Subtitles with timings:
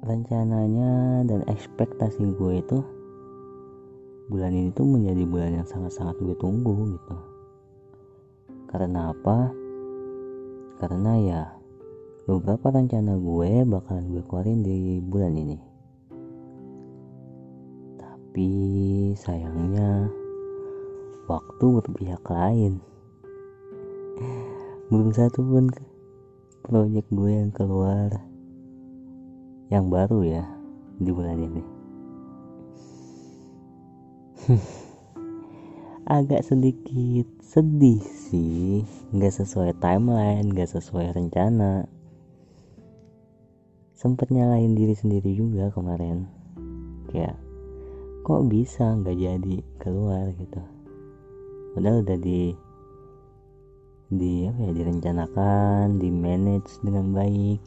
[0.03, 2.83] Rencananya dan ekspektasi gue itu
[4.27, 7.15] Bulan ini tuh menjadi bulan yang sangat-sangat gue tunggu gitu.
[8.67, 9.47] Karena apa?
[10.83, 11.41] Karena ya
[12.27, 15.55] beberapa rencana gue bakalan gue keluarin di bulan ini.
[17.95, 18.51] Tapi
[19.15, 20.22] sayangnya
[21.27, 22.83] waktu berpihak lain.
[24.91, 25.71] Belum satu pun
[26.63, 28.11] proyek gue yang keluar
[29.71, 30.43] yang baru ya
[30.99, 31.63] di bulan ini.
[36.03, 38.83] Agak sedikit sedih sih
[39.15, 41.87] nggak sesuai timeline nggak sesuai rencana.
[43.95, 46.27] Sempet nyalahin diri sendiri juga kemarin.
[47.07, 47.39] Kayak
[48.27, 50.82] kok bisa nggak jadi keluar gitu
[51.73, 52.53] padahal udah di
[54.13, 57.59] di apa ya direncanakan di manage dengan baik.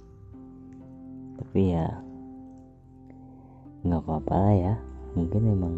[1.42, 1.90] Tapi ya
[3.82, 4.74] nggak apa-apa lah ya.
[5.18, 5.74] Mungkin emang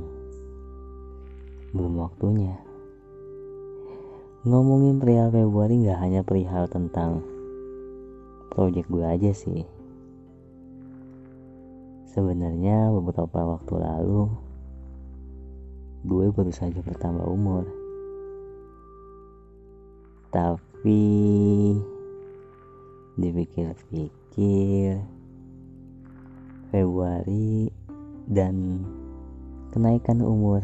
[1.73, 2.57] belum waktunya.
[4.45, 7.25] Ngomongin perihal Februari nggak hanya perihal tentang
[8.53, 9.65] project gue aja sih.
[12.13, 14.29] Sebenarnya beberapa waktu lalu
[16.05, 17.78] gue baru saja bertambah umur
[20.29, 21.01] tapi
[23.19, 25.03] dipikir-pikir
[26.69, 27.73] Februari
[28.29, 28.85] dan
[29.73, 30.63] kenaikan umur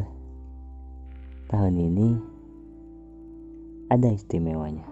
[1.48, 2.08] tahun ini
[3.88, 4.84] ada istimewanya.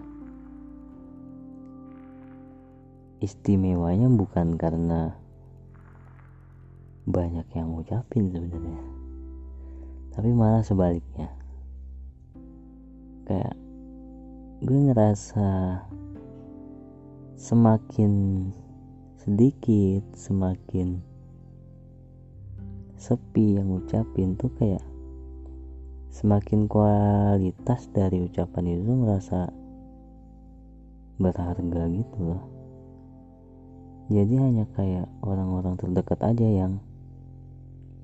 [3.23, 5.15] Istimewanya bukan karena
[7.03, 8.79] banyak yang ngucapin sebenarnya
[10.15, 11.27] tapi malah sebaliknya
[14.63, 15.75] gue ngerasa
[17.35, 18.11] semakin
[19.19, 21.03] sedikit semakin
[22.95, 24.79] sepi yang ngucapin tuh kayak
[26.15, 29.51] semakin kualitas dari ucapan itu ngerasa
[31.19, 32.43] berharga gitu loh.
[34.07, 36.79] Jadi hanya kayak orang-orang terdekat aja yang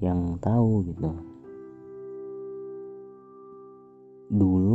[0.03, 1.08] yang tahu gitu.
[4.28, 4.69] Dulu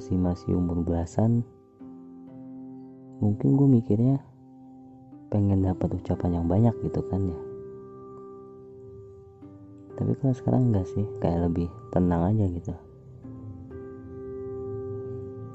[0.00, 1.44] masih masih umur belasan
[3.20, 4.16] mungkin gue mikirnya
[5.28, 7.40] pengen dapat ucapan yang banyak gitu kan ya.
[10.00, 12.72] Tapi kalau sekarang enggak sih kayak lebih tenang aja gitu.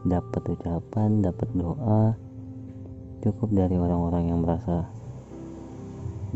[0.06, 2.14] Dapat ucapan dapat doa
[3.26, 4.86] cukup dari orang-orang yang merasa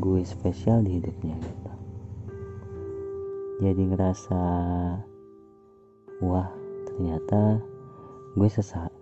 [0.02, 1.72] gue spesial di hidupnya gitu.
[3.70, 4.41] Jadi ngerasa
[6.26, 6.50] wah
[6.90, 7.69] ternyata
[8.40, 8.48] gue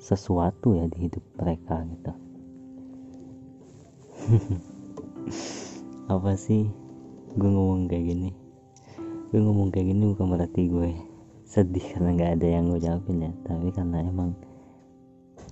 [0.02, 2.12] sesuatu ya di hidup mereka gitu.
[6.14, 6.66] Apa sih?
[7.38, 8.34] Gue ngomong kayak gini.
[9.30, 10.90] Gue ngomong kayak gini bukan berarti gue
[11.46, 13.31] sedih karena nggak ada yang gue jawabin ya.
[13.46, 14.34] Tapi karena emang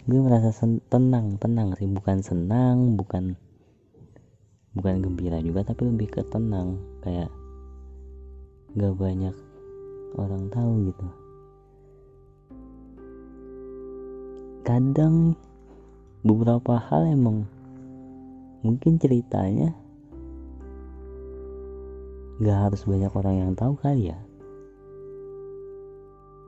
[0.09, 0.49] gue merasa
[0.89, 1.85] tenang tenang sih.
[1.85, 3.37] Bukan senang bukan
[4.73, 6.81] bukan gembira juga tapi lebih ke tenang.
[7.05, 7.29] Kayak
[8.73, 9.35] gak banyak
[10.17, 11.24] orang tahu gitu
[14.65, 15.37] kadang
[16.25, 17.45] beberapa hal emang
[18.65, 19.77] mungkin ceritanya
[22.41, 24.17] gak harus banyak orang yang tahu kali ya.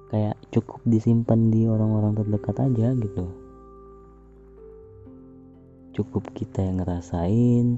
[0.10, 3.26] Kayak cukup disimpan di orang-orang terdekat aja gitu.
[5.94, 7.78] Cukup kita yang ngerasain.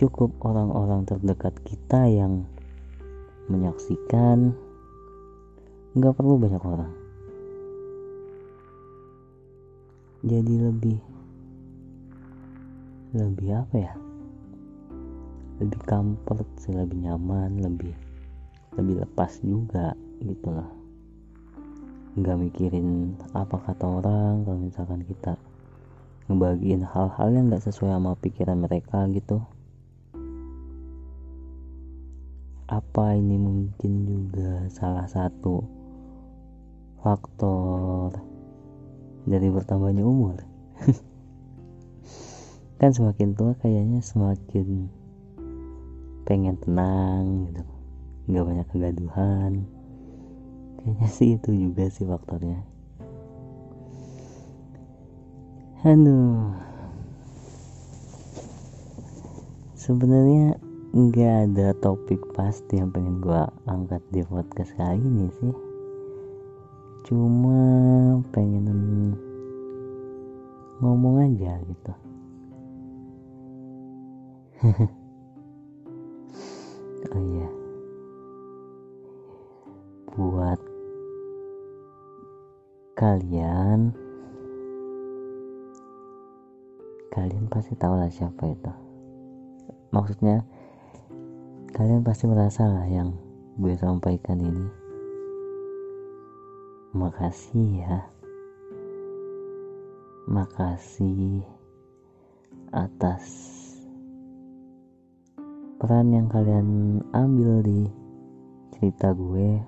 [0.00, 2.48] Cukup orang-orang terdekat kita yang
[3.52, 4.56] menyaksikan.
[5.92, 7.05] Nggak perlu banyak orang
[10.26, 10.98] jadi lebih
[13.14, 13.94] lebih apa ya?
[15.62, 17.94] Lebih comfort sih lebih nyaman lebih
[18.74, 20.66] lebih lepas juga gitu lah.
[22.18, 25.38] Nggak mikirin apa kata orang kalau misalkan kita
[26.26, 29.46] ngebagiin hal-hal yang nggak sesuai sama pikiran mereka gitu.
[32.66, 35.62] Apa ini mungkin juga salah satu
[36.98, 38.35] faktor
[39.26, 40.38] dari bertambahnya umur.
[42.78, 44.86] Kan semakin tua kayaknya semakin
[46.22, 47.62] pengen tenang gitu.
[48.30, 49.52] Nggak banyak kegaduhan.
[50.78, 52.62] Kayaknya sih itu juga sih faktornya.
[55.82, 56.54] Aduh.
[59.74, 60.58] Sebenarnya
[60.96, 65.65] nggak ada topik pasti yang pengen gue angkat di podcast kali ini sih
[67.06, 68.66] cuma pengen
[70.82, 71.92] ngomong aja gitu.
[77.06, 77.48] Oh iya.
[80.10, 80.58] Buat
[82.98, 83.94] kalian
[87.14, 88.72] kalian pasti tahu lah siapa itu.
[89.94, 90.42] Maksudnya
[91.70, 93.14] kalian pasti merasa lah yang
[93.62, 94.85] gue sampaikan ini
[96.96, 98.08] makasih ya.
[100.32, 101.44] Makasih
[102.72, 103.24] atas
[105.76, 107.84] peran yang kalian ambil di
[108.72, 109.60] cerita gue.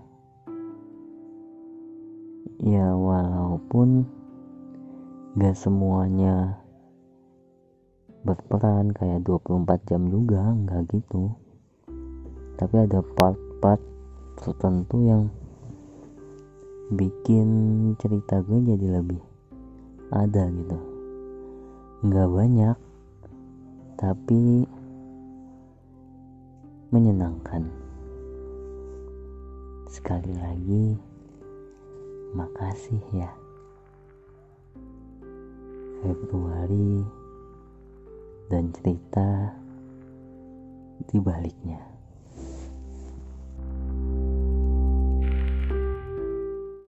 [2.64, 4.08] Ya walaupun
[5.36, 6.56] gak semuanya
[8.24, 11.36] berperan kayak 24 jam juga nggak gitu.
[12.56, 13.78] Tapi ada part-part
[14.40, 15.30] tertentu yang
[16.88, 17.48] bikin
[18.00, 19.20] cerita gue jadi lebih
[20.08, 20.78] ada gitu.
[22.00, 22.76] Nggak banyak
[24.00, 24.64] tapi
[26.88, 27.68] menyenangkan.
[29.88, 30.96] Sekali lagi
[32.32, 33.32] makasih ya.
[36.00, 37.02] Februari
[38.48, 39.52] dan cerita
[41.10, 41.87] di baliknya.